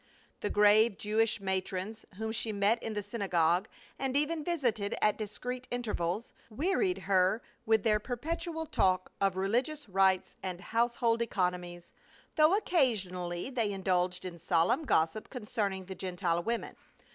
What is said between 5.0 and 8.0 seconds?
discreet intervals, wearied her with their